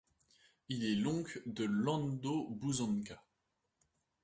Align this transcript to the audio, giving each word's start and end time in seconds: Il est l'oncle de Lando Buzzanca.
Il 0.67 0.83
est 0.83 0.95
l'oncle 0.95 1.43
de 1.45 1.63
Lando 1.63 2.47
Buzzanca. 2.49 3.23